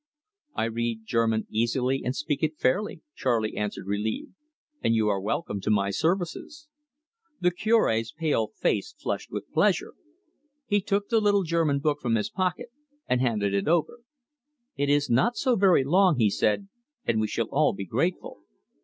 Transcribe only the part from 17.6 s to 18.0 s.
be